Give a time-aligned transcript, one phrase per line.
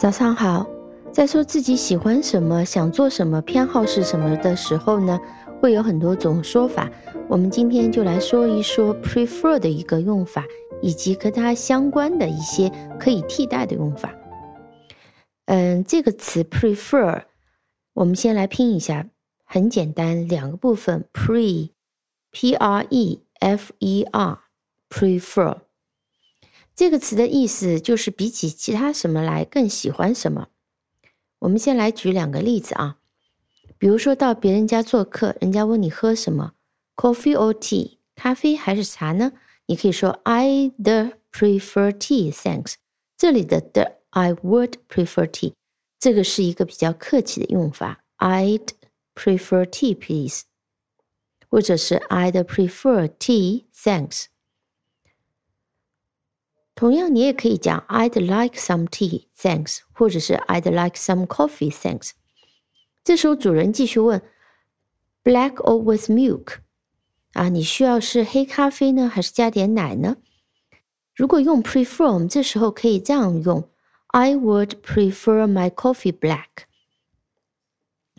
[0.00, 0.66] 早上好，
[1.12, 5.20] 在说自己喜欢什么、想做什么、偏好是什么的时候呢，
[5.60, 6.90] 会有很多种说法。
[7.28, 10.42] 我们今天就来说一说 prefer 的一个用法，
[10.80, 14.10] 以及和它相关的一些可以替代的用法。
[15.44, 17.24] 嗯，这个词 prefer，
[17.92, 19.06] 我们先来拼一下，
[19.44, 25.58] 很简单，两个部分，pre，p r e f e r，prefer。
[26.80, 30.48] 这个词的意思就是比起其他什么来更喜欢什么。
[31.40, 32.96] 我们先来举两个例子啊，
[33.76, 36.54] 比如说到别人家做客，人家问你喝什么
[36.96, 39.32] ，coffee or tea，咖啡还是茶呢？
[39.66, 42.76] 你可以说 I the prefer tea, thanks。
[43.18, 45.52] 这里的 the I would prefer tea，
[45.98, 48.68] 这个是一个比较客气的用法，I'd
[49.14, 50.44] prefer tea, please，
[51.50, 54.28] 或者是 I'd prefer tea, thanks。
[56.75, 62.11] 同样，你也可以讲 "I'd like some tea, thanks"，或者是 "I'd like some coffee, thanks"。
[63.03, 64.21] 这时候主人继续问
[65.23, 66.57] "Black or with milk？"
[67.31, 70.17] 啊，你需要是黑咖啡呢，还是加点奶呢？
[71.15, 73.69] 如果用 prefer，我们这时候可以这样用
[74.07, 76.65] "I would prefer my coffee black"。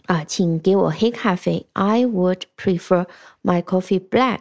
[0.07, 1.67] 啊，请给我黑咖啡。
[1.75, 3.07] I would prefer
[3.43, 4.41] my coffee black，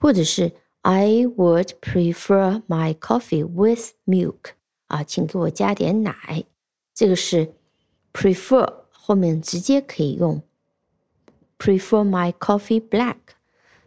[0.00, 0.52] 或者是。
[0.87, 4.51] I would prefer my coffee with milk。
[4.85, 6.43] 啊，请给我加点奶。
[6.93, 7.55] 这个是
[8.13, 10.43] prefer 后面直接可以用
[11.57, 13.15] prefer my coffee black。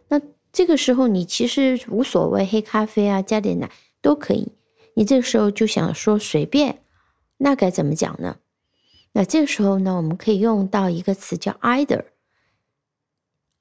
[0.09, 0.19] 那
[0.51, 4.51] 这个时候你其实无所谓，黑咖啡啊，加点奶都可以。
[4.95, 6.81] 你这个时候就想说随便，
[7.37, 8.39] 那该怎么讲呢？
[9.13, 12.03] 那这个时候呢，我们可以用到一个词叫 either。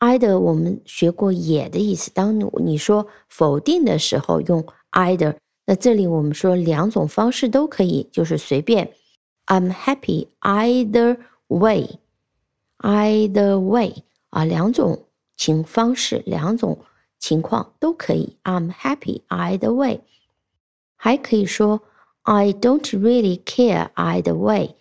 [0.01, 5.35] Either 我们学过也的意思，当你说否定的时候用 either，
[5.67, 8.93] 那这里我们说两种方式都可以，就是随便。
[9.47, 13.95] I'm happy either way，either way
[14.31, 15.05] 啊，两种
[15.37, 16.79] 情方式，两种
[17.19, 18.37] 情况都可以。
[18.45, 20.01] I'm happy either way，
[20.97, 21.81] 还可以说
[22.23, 24.75] I don't really care either way。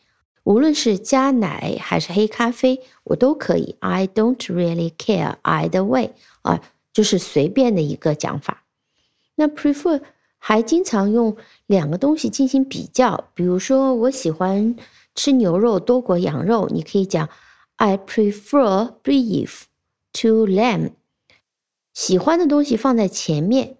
[0.47, 3.75] 无论是加奶还是黑咖啡，我都可以。
[3.81, 6.61] I don't really care either way 啊，
[6.93, 8.63] 就是随便的一个讲法。
[9.35, 9.99] 那 prefer
[10.37, 11.35] 还经常用
[11.65, 14.73] 两个东西进行比较，比如说我喜欢
[15.15, 17.27] 吃牛肉多过羊肉，你可以讲
[17.75, 19.63] I prefer beef
[20.13, 20.91] to lamb。
[21.93, 23.75] 喜欢的东西放在前面，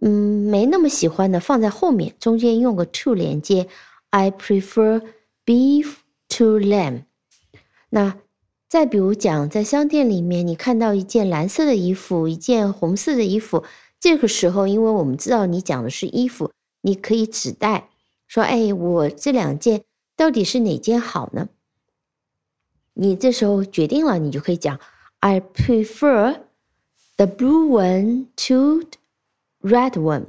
[0.00, 3.66] 嗯，没那么喜欢的放在后面，中间用个 to 连接。
[4.10, 5.00] I prefer
[5.44, 5.96] beef
[6.28, 7.04] to lamb。
[7.90, 8.18] 那
[8.68, 13.62] 再比如讲，在商店里面，你看到一件蓝色的衣服，一件红色的衣服，
[14.00, 16.50] 这个时候，因为我们知道你讲的是衣服，
[16.80, 17.88] 你可以指代
[18.26, 19.84] 说：“哎，我这两件
[20.16, 21.48] 到底是哪件好呢？”
[22.94, 24.80] 你这时候决定了，你就可以讲
[25.20, 26.40] ：“I prefer
[27.16, 28.88] the blue one to
[29.60, 30.26] red one。”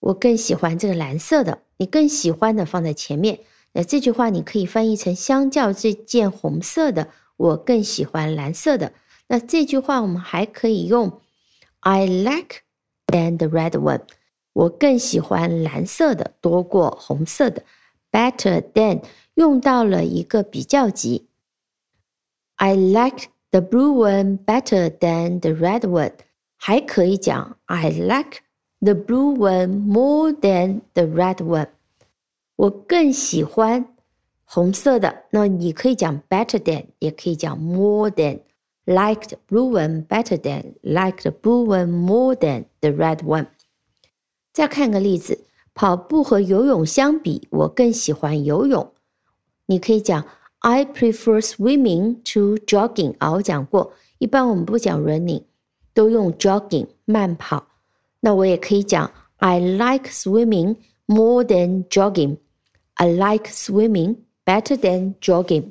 [0.00, 3.40] 我更喜欢这个蓝色的，你更喜欢的放在前面。
[3.76, 8.94] 那这句话你可以翻译成：相较这件红色的，我更喜欢蓝色的。
[9.28, 11.20] 那这句话我们还可以用
[11.80, 12.62] ：I like
[13.06, 14.00] than the red one。
[14.54, 17.64] 我更喜欢蓝色的多过红色的。
[18.10, 19.02] Better than
[19.34, 21.28] 用到了一个比较级。
[22.54, 26.12] I like the blue one better than the red one。
[26.56, 28.38] 还可以讲：I like
[28.80, 31.68] the blue one more than the red one。
[32.56, 33.94] 我更喜欢
[34.44, 38.40] 红色的，那你可以讲 better than，也可以讲 more than。
[38.88, 43.48] Like the blue one better than, like the blue one more than the red one。
[44.52, 48.92] 再看个例子，跑步和游泳相比，我更喜欢游泳。
[49.66, 50.24] 你可以讲
[50.60, 53.16] I prefer swimming to jogging。
[53.18, 55.42] 啊，我讲过，一般我们不讲 running，
[55.92, 57.66] 都用 jogging 慢跑。
[58.20, 60.76] 那我也可以讲 I like swimming
[61.06, 62.36] more than jogging。
[62.96, 65.70] I like swimming better than jogging。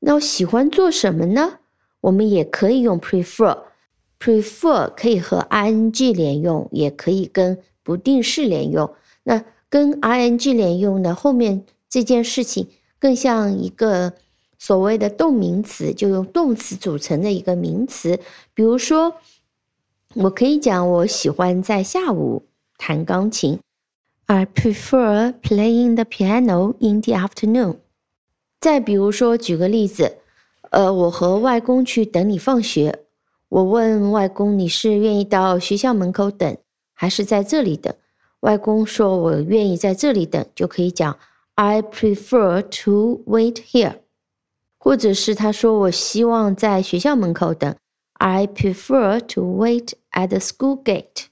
[0.00, 1.60] 那我喜欢做什么呢？
[2.00, 3.58] 我们也可以用 prefer。
[4.18, 8.94] prefer 可以和 ing 连用，也可以跟不定式连用。
[9.24, 11.14] 那跟 ing 连用呢？
[11.14, 12.68] 后面这件事情
[12.98, 14.12] 更像一个
[14.58, 18.18] 所谓的动名词，就用动词组成的一个名词。
[18.54, 19.14] 比如说，
[20.14, 22.42] 我可以讲我喜欢在下午
[22.78, 23.58] 弹钢琴。
[24.28, 27.76] I prefer playing the piano in the afternoon。
[28.58, 30.18] 再比如说，举个例子，
[30.70, 33.04] 呃，我和外公去等你放学。
[33.48, 36.56] 我问外公，你是愿意到学校门口等，
[36.92, 37.94] 还是在这里等？
[38.40, 41.16] 外公说我愿意在这里等，就可以讲
[41.54, 44.00] I prefer to wait here。
[44.76, 47.72] 或者是他说我希望在学校门口等
[48.14, 51.26] ，I prefer to wait at the school gate。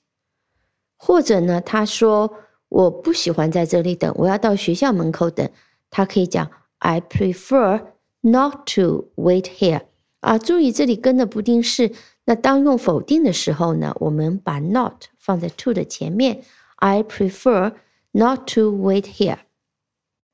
[0.96, 2.32] 或者呢，他说
[2.74, 5.48] 我不喜欢在这里等，我要到学校门口等，
[5.90, 7.80] 他可以讲 I prefer
[8.20, 9.82] not to wait here。
[10.18, 11.92] 啊，注意这里跟的不定式。
[12.24, 16.42] 那当用否定的时候呢，我们把 not 放在 to 的前面。
[16.76, 17.74] I prefer
[18.10, 19.38] not to wait here。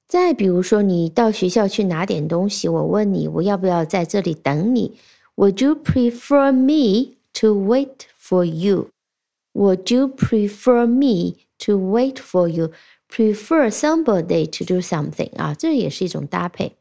[0.09, 4.99] 再比如说，你到学校去拿点东西，我问你，我要不要在这里等你
[5.37, 8.89] ？Would you prefer me to wait for you?
[9.53, 12.71] Would you prefer me to wait for you?
[13.09, 16.77] Prefer somebody to do something 啊，这也是一种搭配。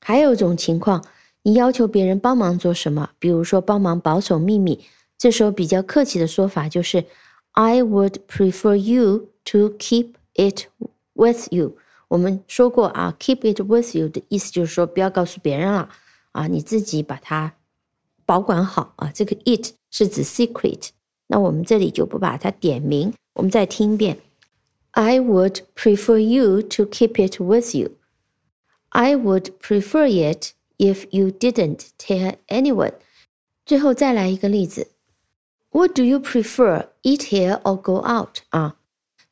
[0.00, 1.04] 还有一种情况。
[1.42, 3.12] 你要求别人帮忙做什么？
[3.18, 4.84] 比如说帮忙保守秘密，
[5.16, 7.02] 这时候比较客气的说法就是
[7.52, 10.66] "I would prefer you to keep it
[11.14, 11.78] with you."
[12.08, 15.88] 我们说过啊，"keep it with you" 的意思就是说不要告诉别人了
[16.32, 17.54] 啊，你自己把它
[18.26, 19.10] 保管好啊。
[19.14, 20.90] 这个 "it" 是指 secret，
[21.28, 23.10] 那我们这里就不把它点名。
[23.39, 24.17] 我们再听一遍：
[24.91, 27.91] I would prefer you to keep it with you.
[28.89, 30.51] I would prefer it.
[30.77, 32.95] If you didn't tell anyone，
[33.65, 34.91] 最后再来一个例子，
[35.71, 38.39] What do you prefer, eat here or go out？
[38.49, 38.75] 啊，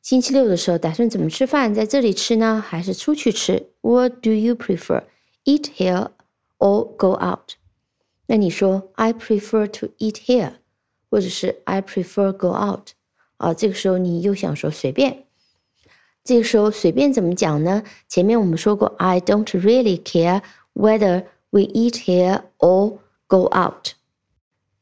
[0.00, 1.74] 星期六的时候打算怎么吃饭？
[1.74, 3.68] 在这里吃呢，还是出去吃？
[3.82, 5.02] What do you prefer,
[5.44, 6.12] eat here
[6.56, 7.56] or go out？
[8.26, 10.54] 那你说 I prefer to eat here，
[11.10, 12.92] 或者是 I prefer go out？
[13.39, 15.25] 啊，这个时候你又想说随便。
[16.23, 17.83] 这个时候随便怎么讲呢？
[18.07, 20.41] 前面我们说过，I don't really care
[20.73, 23.93] whether We eat here or go out。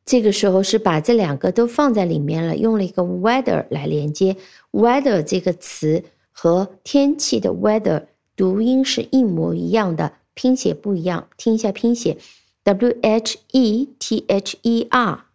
[0.06, 4.36] 这个时候是把这两个都放在里面了，用了一个 weather 来连接。
[4.72, 11.30] weather 这个词和天气的 weather 读音是一模一样的，拼写不一样。
[11.38, 12.18] 听一下拼写
[12.64, 15.27] ：w h e t h e r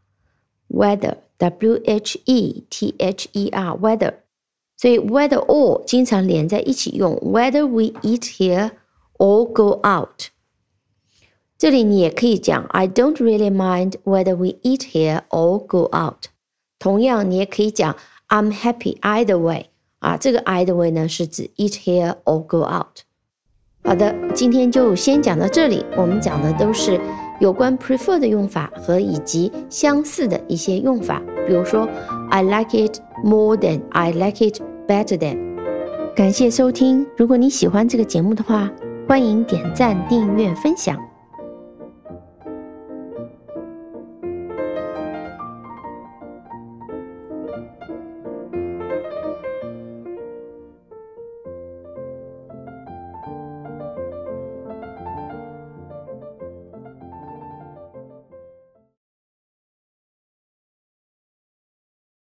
[0.71, 4.13] weather，w h e t h e r weather。
[4.75, 8.71] 所以 weather or 经常连在一起用，whether we eat here
[9.17, 10.25] or go out。
[11.57, 16.25] 这里你也可以讲 I don't really mind whether we eat here or go out。
[16.77, 17.95] 同样，你也可以讲
[18.27, 19.71] I'm happy either way。
[19.97, 22.99] 啊，这个 either way 呢是指 eat here or go out。
[23.83, 25.83] 好的，今天就先讲到这里。
[25.95, 27.01] 我们讲的都是
[27.42, 31.88] 有关 prefer 的用法和以及相似的一些用法比如说
[32.30, 35.36] i like it more than i like it better than
[36.14, 38.70] 感谢收听如果你喜欢这个节目的话
[39.08, 40.96] 欢迎点赞订阅分享。